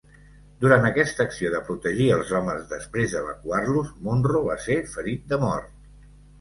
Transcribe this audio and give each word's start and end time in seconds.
Durant 0.63 0.87
aquesta 0.87 1.27
acció 1.29 1.51
de 1.55 1.59
protegir 1.67 2.07
els 2.15 2.33
homes 2.41 2.65
després 2.73 3.13
d'evacuar-los, 3.17 3.95
Munro 4.09 4.45
va 4.51 4.59
ser 4.67 4.83
ferit 4.99 5.33
de 5.37 5.43
mort. 5.49 5.81